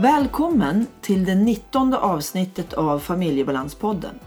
[0.00, 4.18] Välkommen till det 19 avsnittet av Familjebalanspodden.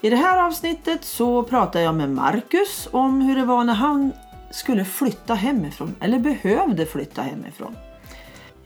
[0.00, 4.12] I det här avsnittet så pratar jag med Marcus om hur det var när han
[4.50, 7.76] skulle flytta hemifrån eller behövde flytta hemifrån.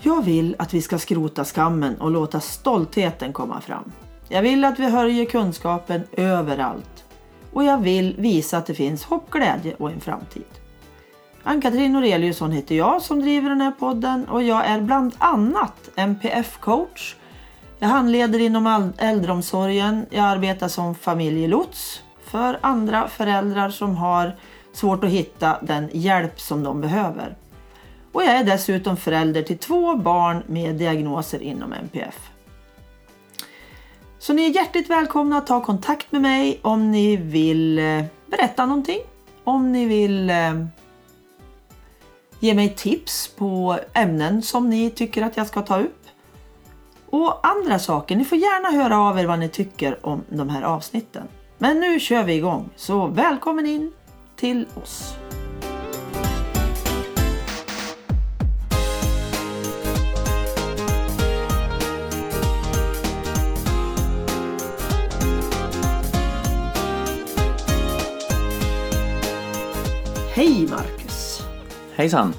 [0.01, 3.93] Jag vill att vi ska skrota skammen och låta stoltheten komma fram.
[4.29, 7.05] Jag vill att vi höjer kunskapen överallt.
[7.53, 10.58] Och jag vill visa att det finns hopp, glädje och en framtid.
[11.43, 17.15] Ann-Katrin Noreliusson heter jag som driver den här podden och jag är bland annat MPF-coach.
[17.79, 20.07] Jag handleder inom äldreomsorgen.
[20.11, 24.37] Jag arbetar som familjelots för andra föräldrar som har
[24.73, 27.37] svårt att hitta den hjälp som de behöver.
[28.13, 32.31] Och jag är dessutom förälder till två barn med diagnoser inom MPF.
[34.19, 38.67] Så ni är hjärtligt välkomna att ta kontakt med mig om ni vill eh, berätta
[38.67, 39.01] någonting.
[39.45, 40.37] Om ni vill eh,
[42.41, 46.07] ge mig tips på ämnen som ni tycker att jag ska ta upp.
[47.11, 48.17] Och andra saker.
[48.17, 51.29] Ni får gärna höra av er vad ni tycker om de här avsnitten.
[51.59, 53.93] Men nu kör vi igång, så välkommen in
[54.37, 55.15] till oss.
[70.35, 70.98] Hej Mark!
[71.99, 72.35] Hejsan!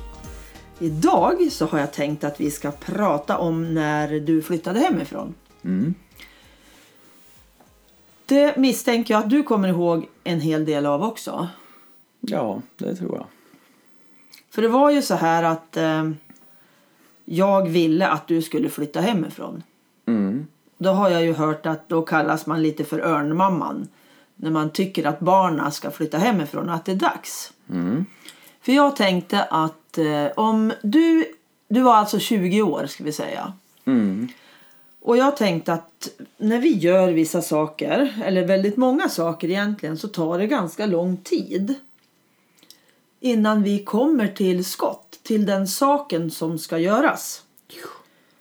[0.79, 5.33] Idag så har jag tänkt att vi ska prata om när du flyttade hemifrån.
[5.63, 5.93] Mm.
[8.25, 11.47] Det misstänker jag att du kommer ihåg en hel del av också.
[12.19, 13.25] Ja, det tror jag.
[14.49, 16.11] För det var ju så här att eh,
[17.25, 19.63] jag ville att du skulle flytta hemifrån.
[20.05, 20.47] Mm.
[20.77, 23.87] Då har jag ju hört att då kallas man lite för örnmamman.
[24.35, 27.53] När man tycker att barna ska flytta hemifrån att det är dags.
[27.69, 28.05] Mm.
[28.61, 31.25] För jag tänkte att eh, om du,
[31.67, 33.53] du var alltså 20 år ska vi säga.
[33.85, 34.27] Mm.
[35.01, 40.07] Och jag tänkte att när vi gör vissa saker, eller väldigt många saker egentligen, så
[40.07, 41.75] tar det ganska lång tid.
[43.19, 47.43] Innan vi kommer till skott, till den saken som ska göras.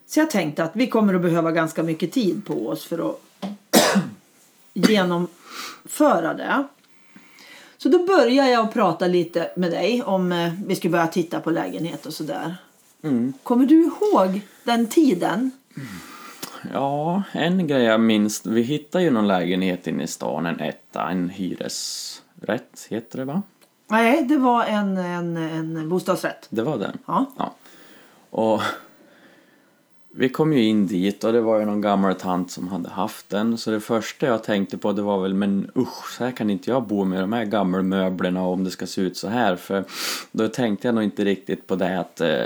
[0.07, 3.21] Så jag tänkte att vi kommer att behöva ganska mycket tid på oss för att
[4.73, 6.65] genomföra det.
[7.79, 11.51] Så då börjar jag prata lite med dig om eh, vi skulle börja titta på
[11.51, 12.57] lägenhet och sådär.
[13.03, 13.33] Mm.
[13.43, 15.51] Kommer du ihåg den tiden?
[16.73, 18.47] Ja, en grej jag minns.
[18.47, 23.43] Vi hittade ju någon lägenhet inne i stan, en etta, en hyresrätt heter det va?
[23.87, 26.47] Nej, det var en, en, en bostadsrätt.
[26.51, 26.99] Det var den?
[27.07, 27.27] Ja.
[27.39, 27.55] Ja.
[28.31, 28.63] Och
[30.19, 33.29] vi kom ju in dit och det var ju någon gammal tant som hade haft
[33.29, 33.59] den.
[33.59, 36.71] Så det första jag tänkte på det var väl, men usch, så här kan inte
[36.71, 39.57] jag bo med de här gamla möblerna om det ska se ut så här.
[39.57, 39.85] För
[40.33, 42.45] då tänkte jag nog inte riktigt på det att eh,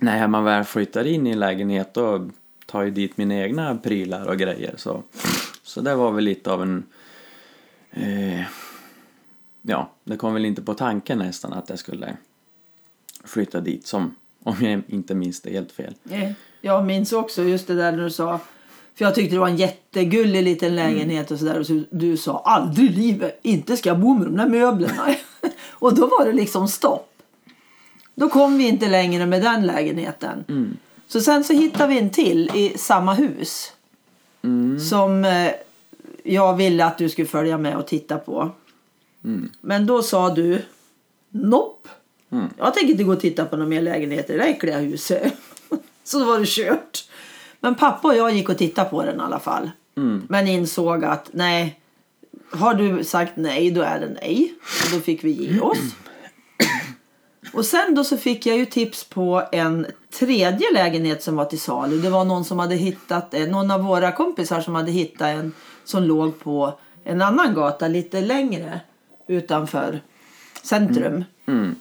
[0.00, 2.28] när man väl flyttar in i en lägenhet då
[2.66, 4.74] tar jag dit mina egna prylar och grejer.
[4.76, 5.02] Så,
[5.62, 6.84] så det var väl lite av en...
[7.90, 8.42] Eh,
[9.62, 12.16] ja, det kom väl inte på tanken nästan att jag skulle
[13.24, 15.94] flytta dit som om jag inte minns det helt fel.
[16.10, 16.30] Eh,
[16.60, 18.40] Jag minns också just det där när du sa
[19.00, 21.58] för jag tyckte det var en jättegullig liten lägenhet och sådär.
[21.60, 25.14] Och så du sa aldrig i livet, inte ska jag bo med de där möblerna.
[25.70, 27.12] och då var det liksom stopp.
[28.14, 30.44] Då kom vi inte längre med den lägenheten.
[30.48, 30.76] Mm.
[31.06, 33.72] Så sen så hittade vi en till i samma hus.
[34.42, 34.80] Mm.
[34.80, 35.52] Som eh,
[36.24, 38.50] jag ville att du skulle följa med och titta på.
[39.24, 39.50] Mm.
[39.60, 40.62] Men då sa du
[41.30, 41.88] Nopp.
[42.32, 42.48] Mm.
[42.58, 45.32] Jag tänker inte gå och titta på några mer lägenheter i det här äckliga huset.
[46.04, 47.04] Så då var det kört.
[47.60, 49.70] Men pappa och jag gick och tittade på den i alla fall.
[49.96, 50.22] Mm.
[50.28, 51.80] Men insåg att nej,
[52.50, 54.54] har du sagt nej då är det nej.
[54.84, 55.78] Och då fick vi ge oss.
[57.52, 59.86] Och sen då så fick jag ju tips på en
[60.18, 61.98] tredje lägenhet som var till salu.
[61.98, 65.52] Det var någon som hade hittat, eh, någon av våra kompisar som hade hittat en
[65.84, 68.80] som låg på en annan gata lite längre
[69.28, 70.00] utanför
[70.62, 71.24] centrum.
[71.46, 71.74] Mm.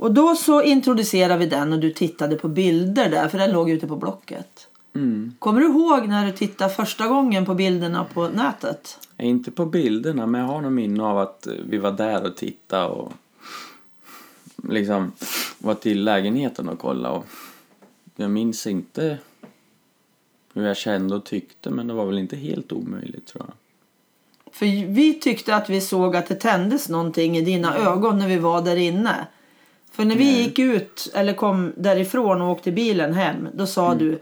[0.00, 3.70] Och då så introducerade vi den och du tittade på bilder där för den låg
[3.70, 4.68] ute på Blocket.
[4.94, 5.34] Mm.
[5.38, 8.98] Kommer du ihåg när du tittade första gången på bilderna på nätet?
[9.18, 12.36] Inte på bilderna, men jag har nog minne av att eh, vi var där och
[12.36, 13.12] tittade och
[14.68, 15.12] liksom
[15.58, 17.14] var till lägenheten och kollade.
[17.14, 17.26] Och
[18.16, 19.18] jag minns inte
[20.54, 23.54] hur jag kände och tyckte, men det var väl inte helt omöjligt tror jag.
[24.54, 28.38] För vi tyckte att vi såg att det tändes någonting i dina ögon när vi
[28.38, 29.26] var där inne.
[29.92, 34.18] För när vi gick ut eller kom därifrån och åkte bilen hem, då sa du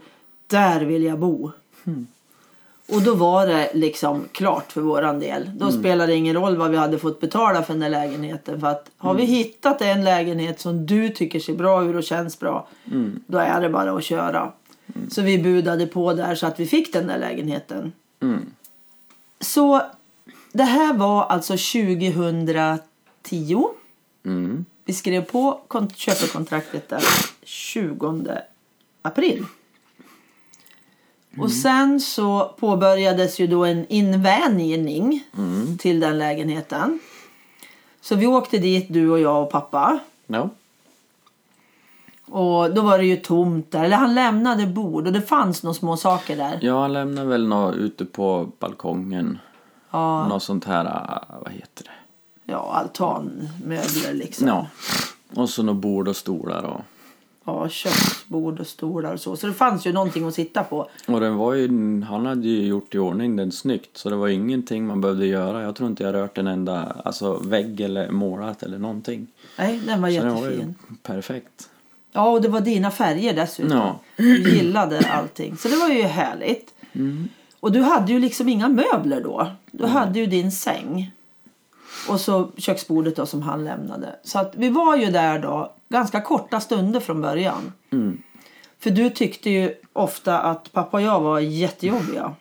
[0.47, 1.51] där vill jag bo.
[2.91, 5.51] Och då var det liksom klart för våran del.
[5.55, 8.59] Då spelade det ingen roll vad vi hade fått betala för den lägenheten.
[8.59, 12.39] För att har vi hittat en lägenhet som du tycker ser bra ut och känns
[12.39, 12.67] bra.
[13.27, 14.51] Då är det bara att köra.
[15.09, 17.91] Så vi budade på där så att vi fick den där lägenheten.
[18.19, 18.45] Mm.
[19.39, 19.81] Så
[20.51, 23.67] det här var alltså 2010.
[24.89, 24.93] Mm.
[24.93, 27.01] Vi skrev på kont- köpekontraktet den
[27.43, 28.37] 20
[29.01, 29.45] april.
[31.37, 35.23] Och sen så påbörjades ju då en invänjning
[35.79, 36.99] till den lägenheten.
[38.01, 39.99] Så vi åkte dit, du och jag och pappa.
[40.27, 40.49] Ja.
[42.25, 43.83] Och då var det ju tomt där.
[43.83, 46.59] Eller han lämnade bord och det fanns några små saker där.
[46.61, 49.39] ja, han lämnade väl något ute på balkongen.
[49.91, 51.91] Ja, Något sånt här, ah, vad heter det?
[52.49, 54.47] Ja altanmöbler liksom.
[54.47, 54.67] Ja.
[55.35, 56.81] Och så något bord och stolar och...
[57.45, 59.35] Ja, köksbord och stolar och så.
[59.37, 60.89] Så det fanns ju någonting att sitta på.
[61.07, 61.67] Och den var ju,
[62.01, 65.61] han hade ju gjort i ordning den snyggt så det var ingenting man behövde göra.
[65.61, 69.27] Jag tror inte jag rört en enda alltså, vägg eller målat eller någonting.
[69.57, 70.75] Nej, den var Så den var ju jättefin.
[71.03, 71.69] perfekt.
[72.11, 73.77] Ja, och det var dina färger dessutom.
[73.77, 73.99] Ja.
[74.17, 75.57] Du gillade allting.
[75.57, 76.73] Så det var ju härligt.
[77.59, 79.51] Och du hade ju liksom inga möbler då.
[79.71, 81.11] Du hade ju din säng.
[82.09, 84.15] Och så köksbordet då som han lämnade.
[84.23, 87.73] Så att vi var ju där då ganska korta stunder från början.
[87.91, 88.21] Mm.
[88.79, 92.35] För du tyckte ju ofta att pappa och jag var jättejobbiga.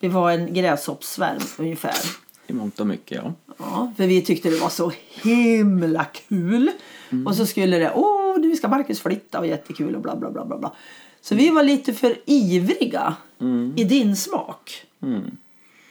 [0.00, 1.96] Vi var en gräshoppssvärm ungefär.
[2.46, 3.32] I mångt och mycket ja.
[3.58, 4.92] Ja, för vi tyckte det var så
[5.22, 6.70] himla kul.
[7.26, 10.44] Och så skulle det, åh nu ska Marcus flytta och jättekul och bla bla bla
[10.44, 10.58] bla.
[10.58, 10.72] bla.
[11.20, 13.16] Så vi var lite för ivriga
[13.76, 14.86] i din smak.
[15.02, 15.36] Mm.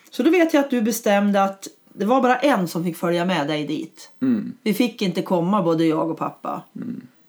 [0.09, 3.25] Så då vet jag att du bestämde att det var bara en som fick följa
[3.25, 4.11] med dig dit.
[4.21, 4.53] Mm.
[4.63, 6.61] Vi fick inte komma både jag och pappa.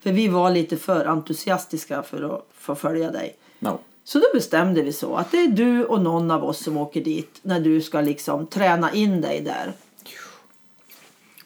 [0.03, 3.37] För vi var lite för entusiastiska för att få följa dig.
[3.59, 3.79] No.
[4.05, 7.05] Så då bestämde vi så att det är du och någon av oss som åker
[7.05, 9.73] dit när du ska liksom träna in dig där.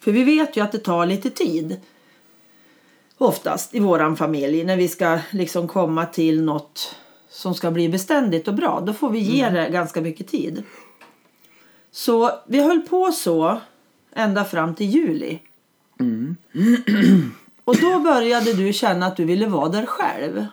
[0.00, 1.80] För vi vet ju att det tar lite tid.
[3.18, 6.96] Oftast i våran familj när vi ska liksom komma till något
[7.30, 8.82] som ska bli beständigt och bra.
[8.86, 10.62] Då får vi ge det ganska mycket tid.
[11.92, 13.60] Så vi höll på så
[14.12, 15.38] ända fram till juli.
[17.64, 20.46] Och då började du känna att du ville vara där själv.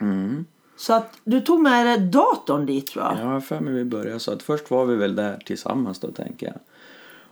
[0.00, 0.44] Mm.
[0.76, 3.14] Så att du tog med dig datorn dit tror jag.
[3.14, 6.46] Har för mig vi började så att först var vi väl där tillsammans då tänker
[6.46, 6.56] jag.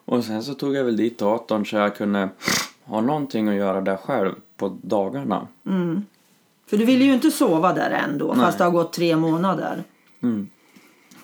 [0.05, 2.29] Och sen så tog jag väl dit datorn så jag kunde
[2.85, 5.47] ha någonting att göra där själv på dagarna.
[6.67, 8.45] För du ville ju inte sova där ändå Nej.
[8.45, 9.85] fast det har gått tre månader.
[10.23, 10.49] Mm.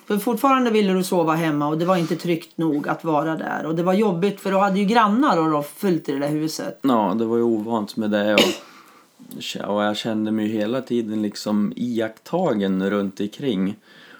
[0.05, 3.65] För fortfarande ville du sova hemma och det var inte tryggt nog att vara där.
[3.65, 6.29] Och det var jobbigt för du hade ju grannar och då fullt i det där
[6.29, 6.79] huset.
[6.81, 11.73] Ja, det var ju ovant med det och, och jag kände mig hela tiden liksom
[11.75, 13.75] iakttagen runt omkring.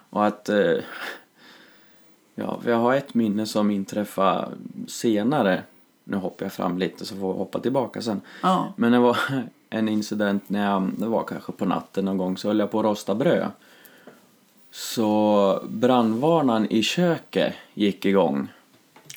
[0.09, 0.49] Och att...
[0.49, 0.77] Eh,
[2.35, 4.47] ja, jag har ett minne som inträffade
[4.87, 5.63] senare.
[6.03, 8.21] Nu hoppar jag fram lite så får jag hoppa tillbaka sen.
[8.41, 8.73] Ja.
[8.75, 9.17] Men det var
[9.69, 12.79] en incident när jag, det var kanske på natten någon gång, så höll jag på
[12.79, 13.47] att rosta bröd.
[14.77, 18.47] Så brandvarnaren i köket gick igång.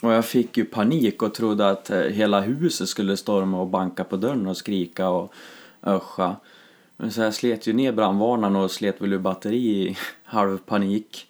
[0.03, 4.05] Och jag fick ju panik och trodde att eh, hela huset skulle storma och banka
[4.05, 5.33] på dörren och skrika och
[5.83, 6.37] öscha.
[6.97, 11.27] Men så jag slet ju ner brandvarnaren och slet väl ur batteri i halv panik.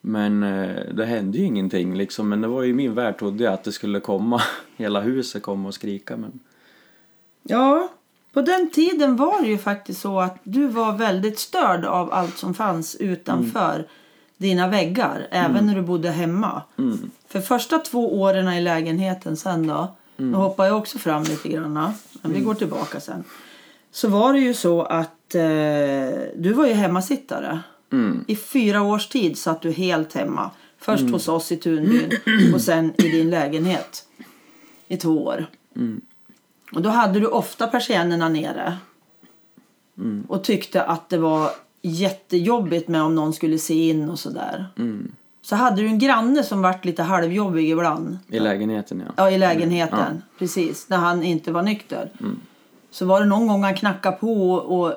[0.00, 2.28] Men eh, det hände ju ingenting liksom.
[2.28, 4.42] Men det var ju i min värld trodde jag att det skulle komma,
[4.76, 6.16] hela huset kom och skrika.
[6.16, 6.40] Men
[7.42, 7.88] Ja,
[8.32, 12.38] på den tiden var det ju faktiskt så att du var väldigt störd av allt
[12.38, 13.86] som fanns utanför
[14.36, 15.28] dina väggar.
[15.30, 16.62] Även när du bodde hemma.
[16.78, 19.94] mm, För första två åren i lägenheten sen då.
[20.16, 21.72] Nu hoppar jag också fram lite grann.
[22.22, 23.24] Men vi går tillbaka sen.
[23.92, 25.40] Så var det ju så att eh,
[26.36, 27.60] du var ju hemmasittare.
[27.92, 30.50] mm, I fyra års tid satt du helt hemma.
[30.78, 32.10] Först hos oss i Tunbyn
[32.54, 34.04] och sen i din lägenhet.
[34.88, 35.46] I två år.
[36.72, 38.76] Mm, Och då hade du ofta persiennerna nere.
[39.98, 41.50] mm, Och tyckte att det var
[41.82, 44.66] jättejobbigt med om någon skulle se in och sådär.
[44.78, 45.12] mm.
[45.42, 48.18] Så hade du en granne som vart lite halvjobbig ibland.
[48.28, 49.12] I lägenheten ja.
[49.16, 50.22] Ja, i lägenheten.
[50.38, 50.88] Precis.
[50.88, 52.10] När han inte var nykter.
[52.90, 54.92] Så var det någon gång han knackade på och...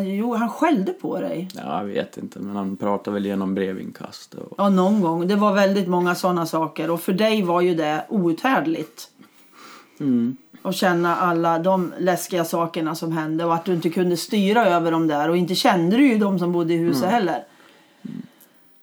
[0.00, 1.48] jo, han skällde på dig.
[1.54, 4.54] Ja, jag vet inte, men han pratar väl genom brevinkast och...
[4.58, 5.28] Ja, någon gång.
[5.28, 6.90] Det var väldigt många sådana saker.
[6.90, 9.10] Och för dig var ju det outhärdligt.
[10.00, 10.36] Mm.
[10.62, 13.44] Och känna alla de läskiga sakerna som hände.
[13.44, 15.28] Och att du inte kunde styra över dem där.
[15.28, 17.44] Och inte kände du ju de som bodde i huset heller.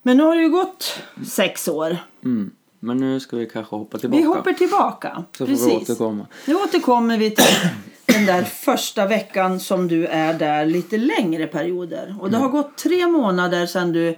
[0.03, 1.97] Men nu har det ju gått sex år.
[2.23, 2.51] Mm.
[2.79, 4.21] Men nu ska vi kanske hoppa tillbaka.
[4.21, 5.23] Vi hoppar tillbaka.
[5.37, 5.89] Så får vi Precis.
[5.89, 6.27] återkomma.
[6.45, 7.69] Nu återkommer vi till
[8.05, 12.15] den där första veckan som du är där lite längre perioder.
[12.19, 14.15] Och det har gått tre månader sedan du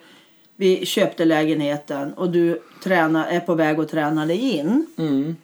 [0.55, 4.85] vi köpte lägenheten och du tränar, är på väg att träna dig in.
[4.97, 5.35] Mm.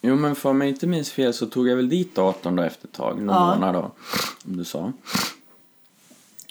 [0.00, 2.88] Jo, men för mig inte minns fel så tog jag väl dit datorn då efter
[2.88, 3.54] ett tag, någon Ja.
[3.54, 3.80] månad då,
[4.44, 4.92] om du sa.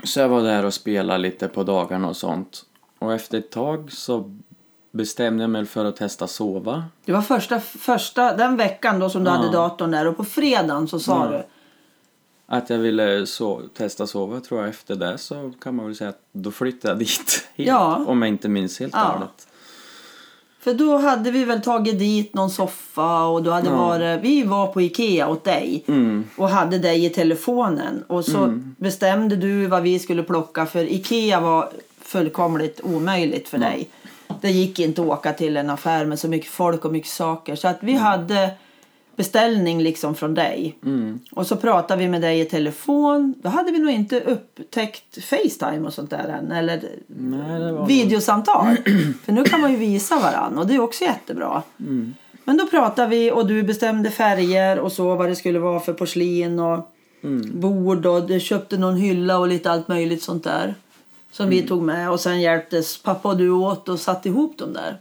[0.03, 2.65] Så jag var där och spelade lite på dagarna och sånt.
[2.99, 4.37] Och efter ett tag så
[4.91, 6.85] bestämde jag mig för att testa sova.
[7.05, 9.35] Det var första, första den veckan då som du Ja.
[9.35, 11.37] hade datorn där och på fredagen så sa Ja.
[11.37, 11.43] du
[12.47, 16.09] Att jag ville so testa sova tror jag efter det så kan man väl säga
[16.09, 17.69] att då flyttade jag dit helt.
[17.69, 18.03] Ja.
[18.07, 19.27] Om jag inte minns helt Ja.
[20.65, 23.75] För då hade vi väl tagit dit någon soffa och du hade Ja.
[23.77, 26.23] varit, vi var på Ikea åt dig Mm.
[26.37, 31.39] och hade dig i telefonen och så bestämde du vad vi skulle plocka för Ikea
[31.39, 31.69] var
[32.01, 33.89] fullkomligt omöjligt för dig.
[34.41, 37.55] Det gick inte att åka till en affär med så mycket folk och mycket saker
[37.55, 38.49] så att vi hade
[39.15, 40.77] beställning liksom från dig.
[40.85, 41.19] Mm.
[41.31, 43.33] Och så pratade vi med dig i telefon.
[43.37, 46.51] Då hade vi nog inte upptäckt Facetime och sånt där än.
[46.51, 48.75] Eller Nej, videosamtal.
[49.25, 51.63] För nu kan man ju visa varann och det är också jättebra.
[52.43, 55.93] Men då pratade vi och du bestämde färger och så vad det skulle vara för
[55.93, 56.91] porslin och
[57.53, 60.75] bord och du köpte någon hylla och lite allt möjligt sånt där.
[61.31, 64.73] Som vi tog med och sen hjälptes pappa och du åt och satte ihop dem
[64.73, 64.97] där.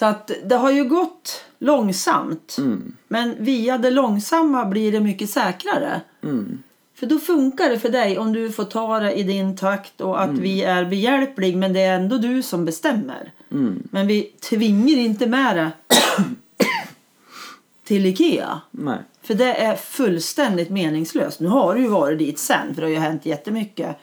[0.00, 0.14] Mm.
[0.14, 2.56] Så att det har ju gått långsamt.
[2.58, 2.96] Mm.
[3.08, 6.00] Men via det långsamma blir det mycket säkrare.
[6.22, 6.62] Mm.
[6.94, 10.22] För då funkar det för dig om du får ta det i din takt och
[10.22, 13.32] att vi är behjälplig men det är ändå du som bestämmer.
[13.50, 13.88] Mm.
[13.90, 15.70] Men vi tvingar inte med det
[17.84, 18.60] till Ikea.
[18.70, 18.98] Nej.
[19.22, 21.40] För det är fullständigt meningslöst.
[21.40, 23.96] Nu har du ju varit dit sen för det har ju hänt jättemycket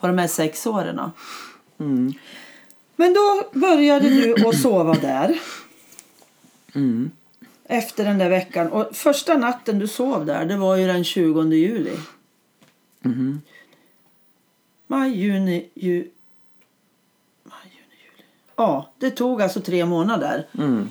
[0.00, 1.00] på de här sex åren.
[1.80, 2.12] Mm.
[2.96, 5.40] Men då började du att sova där
[6.74, 7.10] Mm.
[7.64, 8.68] efter den där veckan.
[8.70, 11.96] Och första natten du sov där det var ju den 20 juli.
[13.00, 13.40] Mhm.
[14.86, 16.10] Maj, juni, ju...
[17.42, 18.24] Maj, juni, juli.
[18.56, 20.90] Ja, det tog alltså tre månader Mm.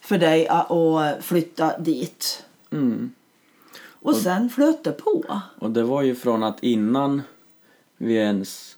[0.00, 2.44] för dig att flytta dit.
[2.70, 3.12] Mm.
[3.84, 5.40] Och sen flöt det på.
[5.58, 7.22] Och det var ju från att innan
[7.96, 8.76] vi ens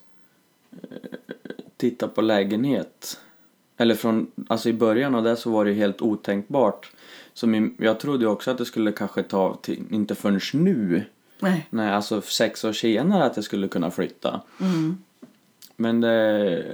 [1.91, 3.21] tittade på lägenhet
[3.77, 6.93] eller från, alltså i början av det så var det helt otänkbart.
[7.35, 11.05] Så min, jag trodde också att det skulle kanske ta, till, inte förrän nu,
[11.41, 11.67] Nej.
[11.71, 14.41] nej alltså sex år senare att jag skulle kunna flytta.
[14.61, 14.99] Mm.
[15.77, 16.65] Men det,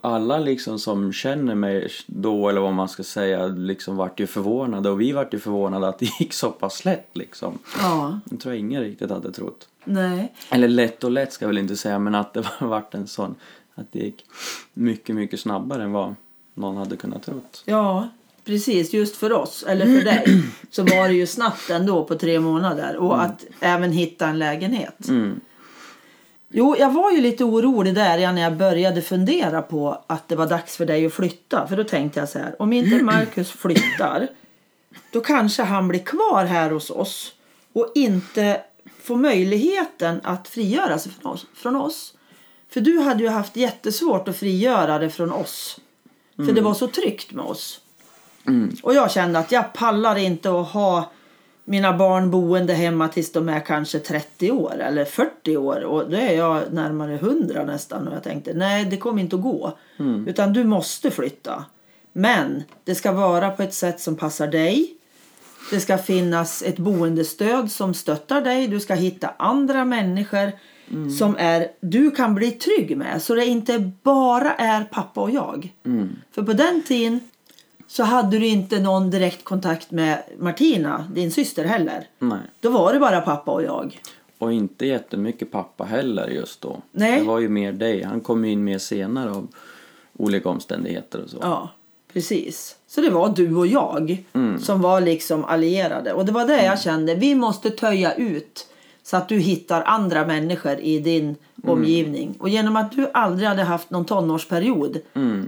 [0.00, 4.90] alla liksom som känner mig då eller vad man ska säga liksom vart ju förvånade
[4.90, 7.58] och vi vart ju förvånade att det gick så pass lätt liksom.
[7.80, 9.68] Ja, Det tror jag ingen riktigt hade trott.
[9.84, 10.32] nej.
[10.50, 13.06] Eller lätt och lätt ska jag väl inte säga men att det var- vart en
[13.06, 13.34] sån
[13.74, 14.24] att det gick
[14.74, 16.14] mycket mycket snabbare än vad
[16.54, 17.62] någon hade kunnat trott.
[17.66, 18.08] Ja,
[18.44, 18.92] precis.
[18.92, 22.96] Just för oss, eller för dig, så var det ju snabbt ändå på tre månader.
[22.96, 25.08] Och att även hitta en lägenhet.
[25.08, 25.40] Mm.
[26.52, 30.46] Jo, jag var ju lite orolig där när jag började fundera på att det var
[30.46, 31.66] dags för dig att flytta.
[31.66, 34.28] För då tänkte jag så här, om inte Marcus flyttar
[35.10, 37.32] då kanske han blir kvar här hos oss
[37.72, 38.60] och inte
[39.02, 41.12] får möjligheten att frigöra sig
[41.54, 42.14] från oss.
[42.68, 45.80] För du hade ju haft jättesvårt att frigöra det från oss.
[46.36, 47.80] För det var så tryggt med oss.
[48.46, 48.76] Mm.
[48.82, 51.10] Och jag kände att jag pallar inte att ha
[51.70, 55.84] mina barn boende hemma tills de är kanske 30 år eller 40 år.
[55.84, 58.08] Och då är jag närmare 100 nästan.
[58.08, 59.78] Och jag tänkte nej det kommer inte att gå.
[60.26, 61.64] Utan du måste flytta.
[62.12, 64.94] Men det ska vara på ett sätt som passar dig.
[65.70, 68.68] Det ska finnas ett boendestöd som stöttar dig.
[68.68, 70.52] Du ska hitta andra människor
[71.18, 73.22] som är, du kan bli trygg med.
[73.22, 75.72] Så det inte bara är pappa och jag.
[75.86, 76.08] Mm.
[76.32, 77.20] För på den tiden
[77.90, 82.06] så hade du inte någon direkt kontakt med Martina, din syster heller.
[82.18, 82.38] Nej.
[82.60, 84.00] Då var det bara pappa och jag.
[84.38, 86.82] Och inte jättemycket pappa heller just då.
[86.92, 87.20] Nej.
[87.20, 88.02] Det var ju mer dig.
[88.02, 89.48] Han kom in mer senare av
[90.16, 91.38] olika omständigheter och så.
[91.40, 91.70] Ja,
[92.12, 92.76] precis.
[92.86, 94.24] Så det var du och jag
[94.60, 96.12] som var liksom allierade.
[96.12, 98.66] Och det var det jag kände, vi måste töja ut
[99.02, 102.36] så att du hittar andra människor i din omgivning.
[102.38, 105.00] Och genom att du aldrig hade haft någon tonårsperiod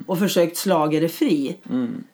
[0.07, 1.57] och försökt slaga dig fri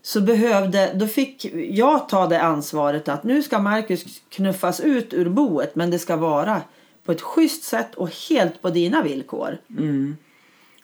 [0.03, 5.29] så behövde, då fick jag ta det ansvaret att nu ska Marcus knuffas ut ur
[5.29, 6.63] boet men det ska vara
[7.05, 9.59] på ett schysst sätt och helt på dina villkor.
[9.71, 10.17] Mm.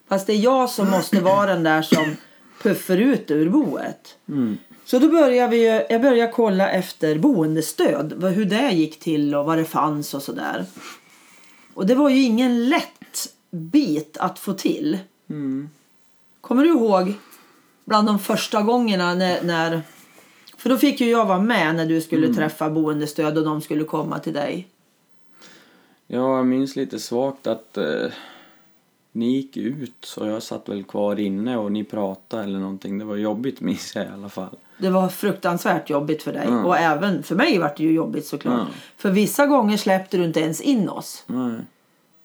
[0.09, 2.17] Fast det är jag som måste vara den där som
[2.63, 4.17] puffar ut ur boet.
[4.29, 4.59] Mm.
[4.85, 8.25] Så då började vi, jag började kolla efter boendestöd.
[8.25, 10.65] Hur det gick till och vad det fanns och sådär.
[11.75, 13.04] Och det var ju ingen lätt
[13.55, 14.99] bit att få till.
[15.31, 15.69] Mm.
[16.41, 17.15] Kommer du ihåg
[17.85, 19.83] bland de första gångerna när, när
[20.57, 23.85] För då fick ju jag vara med när du skulle träffa boendestöd och de skulle
[23.85, 24.69] komma till dig.
[26.07, 28.07] Ja, jag minns lite svagt att eh,
[29.13, 32.99] ni gick ut och jag satt väl kvar inne och ni pratade eller någonting.
[32.99, 34.57] Det var jobbigt minns jag i alla fall.
[34.79, 36.47] Det var fruktansvärt jobbigt för dig.
[36.47, 36.65] Mm.
[36.65, 38.61] Och även för mig var det ju jobbigt såklart.
[38.61, 38.73] Mm.
[38.97, 41.25] För vissa gånger släppte du inte ens in oss.
[41.27, 41.61] Nej.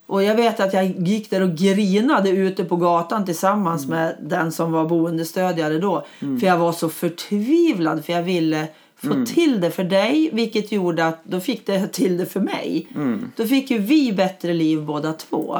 [0.09, 3.97] Och jag vet att jag gick där och grinade ute på gatan tillsammans Mm.
[3.97, 6.05] med den som var boendestödjare då.
[6.19, 9.25] För jag var så förtvivlad för jag ville få Mm.
[9.25, 10.29] till det för dig.
[10.33, 12.87] Vilket gjorde att då fick det till det för mig.
[12.95, 13.31] Mm.
[13.35, 15.59] Då fick ju vi bättre liv båda två.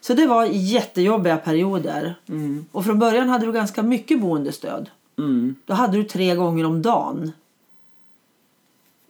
[0.00, 2.14] Så det var jättejobbiga perioder.
[2.72, 4.90] Och från början hade du ganska mycket boendestöd.
[5.18, 5.54] Mm.
[5.66, 7.32] Då hade du tre gånger om dagen.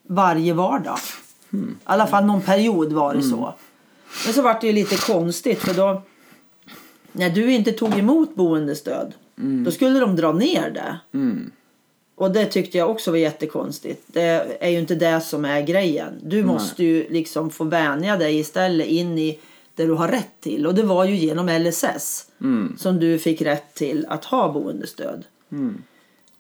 [0.07, 0.99] Varje vardag.
[1.51, 3.55] I alla fall någon period var det så.
[4.25, 6.03] Men så var det ju lite konstigt för då
[7.13, 9.13] när du inte tog emot boendestöd
[9.65, 11.19] då skulle de dra ner det.
[11.19, 11.51] Mm.
[12.15, 14.03] Och det tyckte jag också var jättekonstigt.
[14.07, 16.13] Det är ju inte det som är grejen.
[16.23, 19.39] Du måste ju liksom få vänja dig istället in i
[19.75, 20.67] det du har rätt till.
[20.67, 22.77] Och det var ju genom LSS Mm.
[22.79, 25.25] som du fick rätt till att ha boendestöd.
[25.53, 25.83] Mm.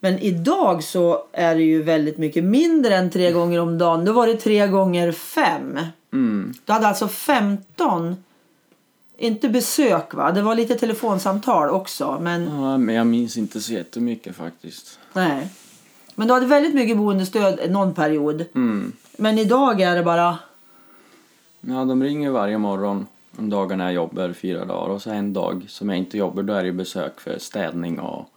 [0.01, 4.05] Men idag så är det ju väldigt mycket mindre än tre gånger om dagen.
[4.05, 5.79] Då var det tre gånger fem.
[6.13, 6.55] Mm.
[6.65, 8.17] Du hade alltså 15,
[9.17, 10.33] inte besök va?
[10.33, 12.19] Det var lite telefonsamtal också.
[12.21, 14.99] Men Ja, men jag minns inte så jättemycket faktiskt.
[15.13, 15.49] nej.
[16.15, 18.45] Men du hade väldigt mycket boendestöd någon period.
[18.55, 18.93] Mm.
[19.17, 20.39] Men idag är det bara,
[21.61, 23.07] Ja, de ringer varje morgon
[23.39, 26.53] om dagarna jag jobbar fyra dagar och så en dag som jag inte jobbar då
[26.53, 28.29] är det besök för städning och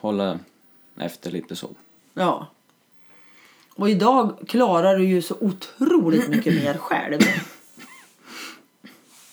[0.00, 0.38] hålla
[0.98, 1.68] efter lite så.
[2.14, 2.46] ja.
[3.78, 7.20] Och idag klarar du ju så otroligt mycket mer själv.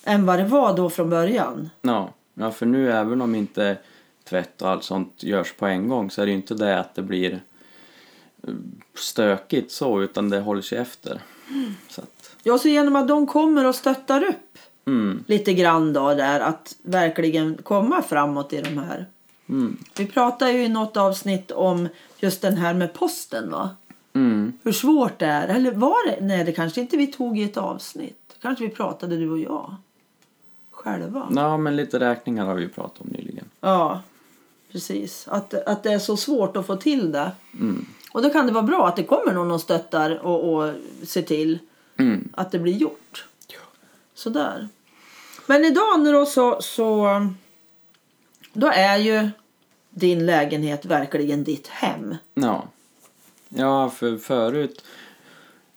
[0.04, 1.70] än vad det var då från början.
[1.82, 3.78] Ja, ja för nu även om inte
[4.30, 6.96] tvätt och allt sånt görs på en gång så är det ju inte det att
[6.96, 7.32] det blir
[8.48, 8.54] eh,
[8.96, 11.22] stökigt så utan det hålls ju efter.
[11.89, 16.13] Så att, Ja, så genom att de kommer och stöttar upp mm, lite grann då
[16.13, 19.06] där att verkligen komma framåt i de här.
[19.50, 21.88] mm, Vi pratade ju i något avsnitt om
[22.19, 23.69] just den här med posten va?
[24.15, 24.54] Mm.
[24.63, 25.47] Hur svårt det är.
[25.47, 26.25] Eller var det?
[26.25, 28.36] Nej, det kanske inte vi tog i ett avsnitt.
[28.41, 29.75] Kanske vi pratade du och jag.
[30.71, 31.28] Själva.
[31.36, 33.45] Ja, men lite räkningar har vi ju pratat om nyligen.
[33.62, 34.01] Ja,
[34.71, 35.28] precis.
[35.28, 37.32] Att, att det är så svårt att få till det.
[37.60, 40.73] Mm, Och då kan det vara bra att det kommer någon och stöttar och, och
[41.04, 41.60] ser till
[41.97, 43.25] mm, att det blir gjort.
[44.13, 44.67] Sådär.
[45.47, 47.08] Men idag nu då så, så
[48.54, 49.30] då är ju
[49.89, 52.15] din lägenhet verkligen ditt hem.
[52.34, 52.63] ja.
[53.56, 54.86] Ja, för förut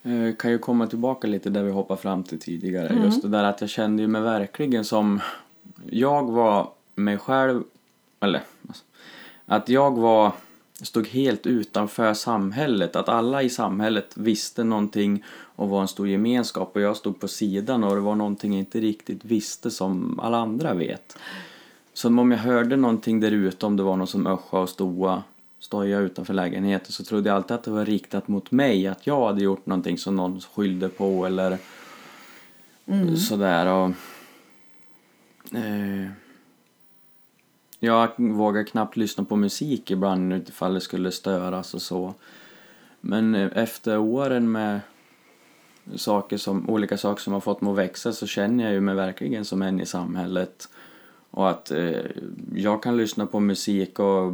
[0.02, 2.98] eh, kan ju komma tillbaka lite där vi hoppade fram till tidigare.
[3.04, 5.20] Just det där att jag kände ju mig verkligen som
[5.90, 7.62] jag var mig själv,
[8.20, 8.84] eller alltså,
[9.46, 10.32] att jag var
[10.82, 12.96] stod helt utanför samhället.
[12.96, 15.24] Att alla i samhället visste någonting
[15.56, 18.58] och var en stor gemenskap och jag stod på sidan och det var någonting jag
[18.58, 21.18] inte riktigt visste som alla andra vet.
[21.92, 25.22] Som om jag hörde någonting där ute, om det var någon som öscha och stoa,
[25.60, 29.26] stoja utanför lägenheten så trodde jag alltid att det var riktat mot mig, att jag
[29.26, 31.58] hade gjort någonting som någon skyllde på eller
[33.16, 33.66] sådär.
[33.66, 33.90] Och,
[35.56, 36.10] eh,
[37.80, 42.14] jag vågar knappt lyssna på musik ibland utifall det skulle störas och så.
[43.00, 44.80] Men eh, efter åren med
[45.96, 48.94] saker som, olika saker som har fått mig att växa så känner jag ju mig
[48.94, 50.68] verkligen som en i samhället.
[51.30, 52.00] Och att eh,
[52.54, 54.32] jag kan lyssna på musik och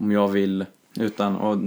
[0.00, 0.64] om jag vill
[1.00, 1.58] utan, och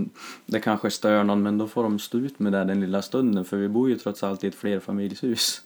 [0.46, 3.46] det kanske stör någon men då får de stå ut med det den lilla stunden
[3.46, 5.62] för vi bor ju trots allt i ett flerfamiljshus.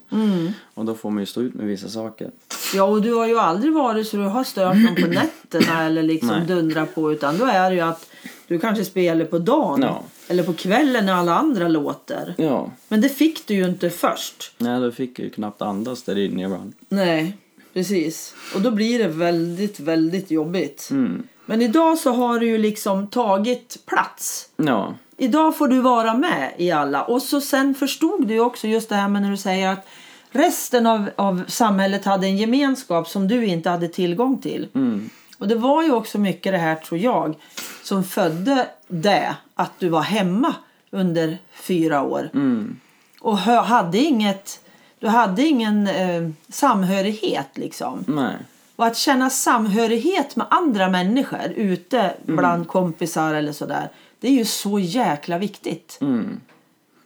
[0.73, 2.31] Och då får man ju stå ut med vissa saker.
[2.73, 6.03] Ja, och du har ju aldrig varit så du har stört någon på nätterna eller
[6.03, 6.45] liksom Nej.
[6.47, 8.09] dundrat på utan då är det ju att
[8.47, 10.03] du kanske spelar på dagen Ja.
[10.27, 12.35] eller på kvällen när alla andra låter.
[12.37, 14.51] Ja, Men det fick du ju inte först.
[14.57, 16.73] nej då fick jag ju knappt andas där inne ibland.
[16.89, 17.37] Nej,
[17.73, 18.35] precis.
[18.55, 20.87] Och då blir det väldigt, väldigt jobbigt.
[20.91, 21.23] Mm.
[21.49, 24.49] Men idag så har du ju liksom tagit plats.
[24.55, 27.03] Ja, Idag får du vara med i alla.
[27.03, 29.87] Och så sen förstod du också just det här med när du säger att
[30.31, 34.67] resten av, av samhället hade en gemenskap som du inte hade tillgång till.
[34.75, 35.09] mm.
[35.37, 37.35] Och det var ju också mycket det här tror jag
[37.83, 40.55] som födde det att du var hemma
[40.91, 42.29] under fyra år.
[42.33, 42.79] Mm.
[43.21, 44.59] Och hade inget,
[44.99, 48.03] du hade ingen eh, samhörighet liksom.
[48.07, 48.35] nej.
[48.79, 53.89] Och att känna samhörighet med andra människor ute bland kompisar eller sådär.
[54.19, 55.97] Det är ju så jäkla viktigt.
[56.01, 56.39] Mm.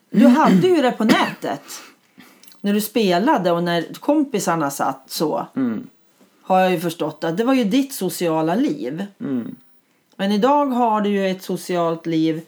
[0.09, 1.61] Du hade ju det på nätet.
[2.61, 5.47] När du spelade och när kompisarna satt så.
[5.55, 5.87] Mm.
[6.41, 9.05] Har jag ju förstått att det var ju ditt sociala liv.
[9.19, 9.55] Mm.
[10.15, 12.41] Men Men idag har du ju ett socialt liv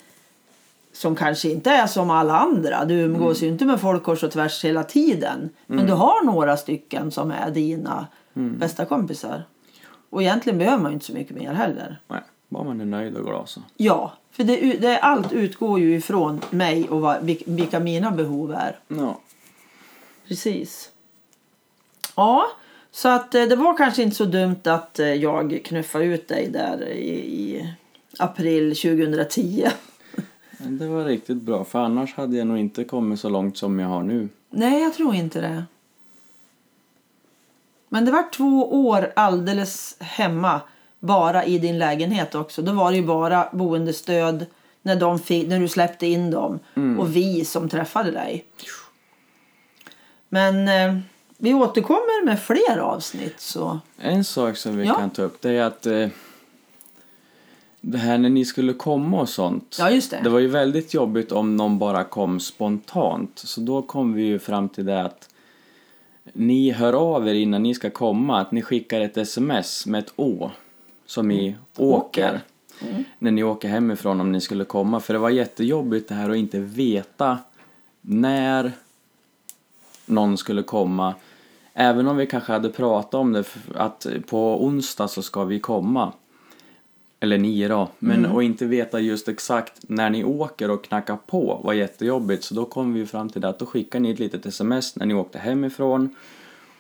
[0.96, 2.86] som kanske inte är som alla andra.
[2.86, 5.50] Du umgås ju inte med folk kors och tvärs hela tiden.
[5.68, 9.44] Men du har några stycken som är dina bästa kompisar.
[10.10, 12.00] Och egentligen behöver man inte så mycket mer heller.
[12.08, 13.62] Nej, bara man är nöjd och glad så.
[13.78, 18.52] Ja, för det, det, allt utgår ju ifrån mig och vad, vil- vilka mina behov
[18.54, 18.80] är.
[18.88, 19.20] Ja.
[20.28, 20.92] Precis.
[22.16, 22.46] Ja,
[22.92, 26.50] så att eh, det var kanske inte så dumt att eh, jag knuffade ut dig
[26.50, 27.74] där i, i
[28.20, 29.68] april 2010.
[30.58, 33.88] Det var riktigt bra, för annars hade jag nog inte kommit så långt som jag
[33.88, 34.30] har nu.
[34.50, 35.64] Nej, jag tror inte det.
[37.90, 40.62] Men det var två år alldeles hemma,
[41.00, 42.62] bara i din lägenhet också.
[42.62, 44.46] Då var det ju bara boendestöd
[44.82, 46.60] när, de fick, när du släppte in dem
[47.00, 48.46] och vi som träffade dig.
[50.30, 51.00] Men eh,
[51.38, 53.40] vi återkommer med fler avsnitt.
[53.40, 53.80] Så.
[53.98, 54.94] En sak som vi Ja.
[54.96, 56.08] kan ta upp det är att eh,
[57.88, 59.78] det här när ni skulle komma och sånt.
[59.80, 60.20] Ja, just det.
[60.24, 63.32] Det var ju väldigt jobbigt om någon bara kom spontant.
[63.40, 65.30] Så då kom vi ju fram till det att
[66.34, 68.42] ni hör av er innan ni ska komma.
[68.42, 70.52] Att ni skickar ett sms med ett å.
[71.06, 72.42] Som i åker.
[72.82, 73.04] Mm.
[73.20, 75.00] När ni åker hemifrån om ni skulle komma.
[75.00, 77.38] För det var jättejobbigt det här att inte veta
[78.02, 78.72] när
[80.06, 81.14] någon skulle komma.
[81.74, 83.44] Även om vi kanske hade pratat om det,
[83.76, 86.14] att på onsdag så ska vi komma.
[87.26, 87.90] Eller ni då.
[88.00, 92.44] Men att inte veta just exakt när ni åker och knackar på var jättejobbigt.
[92.44, 95.14] Så då kom vi fram till att då skickar ni ett litet sms när ni
[95.14, 96.16] åkte hemifrån.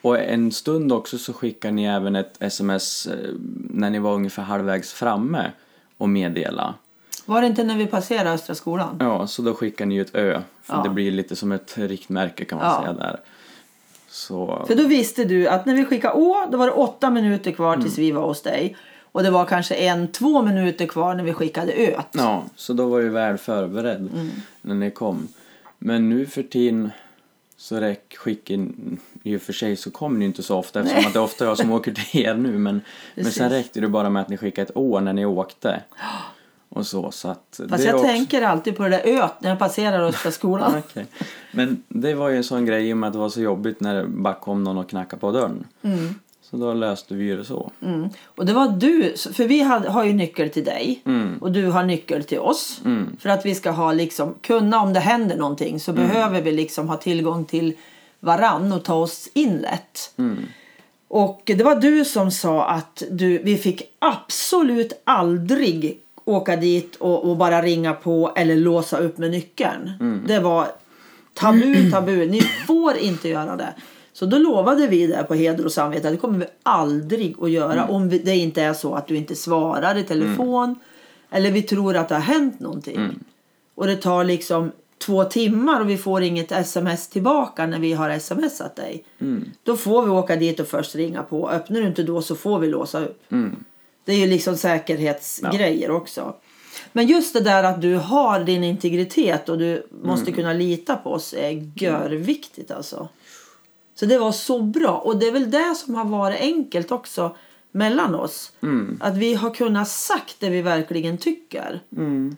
[0.02, 3.14] Och en stund också så skickar ni även ett sms eh,
[3.70, 5.52] när ni var ungefär halvvägs framme
[5.98, 6.74] och meddela.
[7.26, 8.98] Var det inte när vi passerade Östra skolan?
[9.00, 10.42] Ja, så då skickar ni ju ett ö.
[10.64, 10.84] För Ja.
[10.84, 12.82] det blir lite som ett riktmärke kan man Ja.
[12.82, 13.20] säga där.
[14.08, 14.64] Så...
[14.68, 17.78] För då visste du att när vi skickade å, då var det åtta minuter kvar
[17.78, 18.76] tills vi var hos dig.
[19.16, 22.08] Och det var kanske en, två minuter kvar när vi skickade öt.
[22.12, 24.10] Ja, så då var jag väl förberedd
[24.62, 25.28] när ni kom.
[25.78, 26.92] Men nu för tiden
[27.58, 31.08] så räck skicken, i och för sig så kommer ni inte så ofta eftersom Nej.
[31.08, 32.82] att det är ofta jag som åker till er nu men,
[33.16, 35.84] men sen räckte det bara med att ni skickade ett år när ni åkte.
[36.70, 38.08] Och så, så att Fast jag också...
[38.08, 40.74] tänker alltid på det där öt när jag passerar Östra skolan.
[40.90, 41.06] Okej.
[41.52, 43.80] Men det var ju en sån grej i och med att det var så jobbigt
[43.80, 45.68] när det bara kom någon och knackade på dörren.
[46.50, 47.72] Så då löste vi det så.
[47.82, 48.10] Mm.
[48.26, 51.38] Och det var du, för vi hade, har ju nyckel till dig Mm.
[51.42, 52.82] och du har nyckel till oss.
[53.20, 56.08] För att vi ska ha liksom, kunna om det händer någonting så Mm.
[56.08, 57.74] behöver vi liksom ha tillgång till
[58.20, 60.14] varann och ta oss in lätt.
[60.18, 60.38] Mm.
[61.08, 67.30] Och det var du som sa att du, vi fick absolut aldrig åka dit och,
[67.30, 69.92] och bara ringa på eller låsa upp med nyckeln.
[70.00, 70.22] Mm.
[70.28, 70.68] Det var
[71.34, 72.26] tabu, tabu.
[72.26, 73.74] Ni får inte göra det.
[74.16, 77.52] Så då lovade vi där på heder och samvete att det kommer vi aldrig att
[77.52, 77.90] göra Mm.
[77.90, 80.76] om det inte är så att du inte svarar i telefon
[81.32, 82.96] eller vi tror att det har hänt någonting.
[82.96, 83.20] Mm.
[83.76, 88.20] Och det tar liksom två timmar och vi får inget sms tillbaka när vi har
[88.20, 89.04] smsat dig.
[89.22, 89.52] Mm.
[89.64, 91.50] Då får vi åka dit och först ringa på.
[91.50, 93.32] Öppnar du inte då så får vi låsa upp.
[93.32, 93.56] Mm.
[94.06, 96.34] Det är ju liksom säkerhetsgrejer också.
[96.92, 101.10] Men just det där att du har din integritet och du måste kunna lita på
[101.12, 103.08] oss är görviktigt alltså.
[103.96, 104.98] Så det var så bra.
[104.98, 107.36] Och det är väl det som har varit enkelt också
[107.72, 108.52] mellan oss.
[109.00, 111.82] Att vi har kunnat sagt det vi verkligen tycker.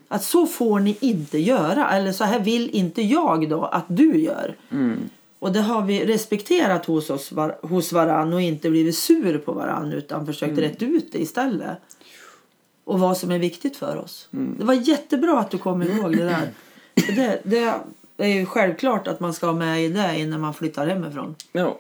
[0.08, 1.90] Att så får ni inte göra.
[1.90, 4.56] Eller så här vill inte jag då att du gör.
[5.40, 9.52] Och det har vi respekterat hos, oss, var, hos varann och inte blivit sur på
[9.52, 11.78] varann utan försökt rätt ut det istället.
[12.84, 14.28] Och vad som är viktigt för oss.
[14.32, 16.52] Det var jättebra att du kom ihåg det där.
[17.06, 17.74] För Det,
[18.18, 21.36] det är ju självklart att man ska ha med i det innan man flyttar hemifrån.
[21.52, 21.80] Ja.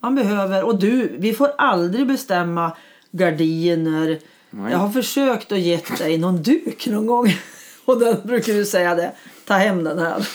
[0.00, 2.76] Man behöver, och du, vi får aldrig bestämma
[3.10, 4.18] gardiner.
[4.50, 4.72] Nej.
[4.72, 7.26] Jag har försökt att ge dig någon duk någon gång.
[7.84, 9.12] Och då brukar du säga det,
[9.46, 10.28] ta hem den här.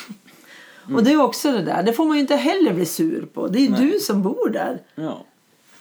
[0.94, 3.48] Och det är också det där, det får man ju inte heller bli sur på.
[3.48, 3.82] Det är Nej.
[3.82, 4.82] du som bor där.
[4.96, 5.26] Ja.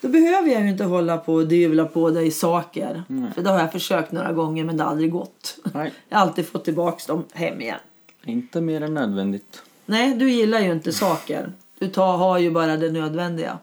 [0.01, 3.03] Då behöver jag ju inte hålla på och dyvla på dig saker.
[3.09, 3.31] Nej.
[3.35, 5.59] För det har jag försökt några gånger men det har aldrig gått.
[5.75, 7.79] Nej, Jag har alltid fått tillbaka dem hem igen.
[8.27, 9.63] Inte mer än nödvändigt.
[9.87, 11.53] Nej, du gillar ju inte saker.
[11.79, 13.59] Du tar, har ju bara det nödvändiga.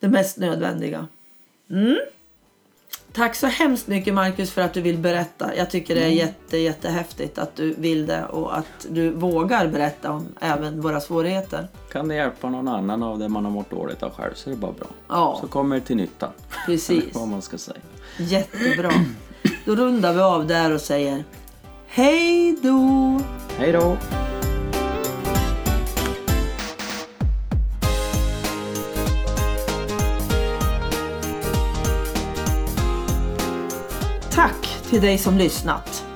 [0.00, 1.06] Det mest nödvändiga.
[1.70, 1.96] Mm.
[3.12, 5.56] Tack så hemskt mycket Marcus för att du vill berätta.
[5.56, 10.10] Jag tycker det är jätte, jättehäftigt att du vill det och att du vågar berätta
[10.12, 11.68] om även våra svårigheter.
[11.92, 14.54] Kan det hjälpa någon annan av det man har mått dåligt av själv så är
[14.54, 14.86] det bara bra.
[15.08, 16.30] Ja, Så kommer det till nytta.
[16.66, 17.04] precis.
[17.14, 17.78] Vad man ska säga.
[18.18, 18.92] Jättebra.
[19.64, 21.24] Då rundar vi av där och säger
[21.96, 23.20] Hej då!
[23.58, 23.96] Hej då!
[34.30, 36.06] Tack till dig som lyssnat.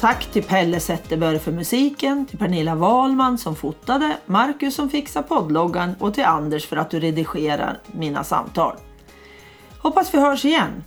[0.00, 5.94] Tack till Pelle Zetterberg för musiken, till Pernilla Wahlman som fotade, Marcus som fixar poddloggan
[5.98, 8.76] och till Anders för att du redigerar mina samtal.
[9.78, 10.84] Hoppas vi hörs igen.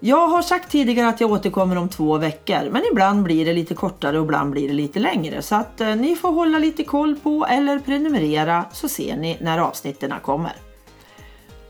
[0.00, 3.74] Jag har sagt tidigare att jag återkommer om två veckor men ibland blir det lite
[3.74, 7.16] kortare och ibland blir det lite längre så att eh, ni får hålla lite koll
[7.16, 10.52] på eller prenumerera så ser ni när avsnitten kommer.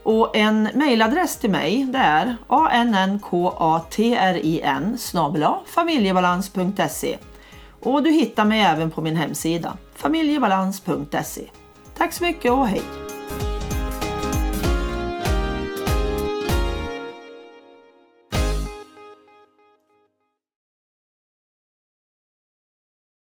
[0.02, 4.18] Och en mejladress till mig det är annkatrin
[5.66, 7.18] familjebalans.se
[7.80, 11.42] och du hittar mig även på min hemsida familjebalans.se.
[11.96, 13.05] Tack så mycket och hej!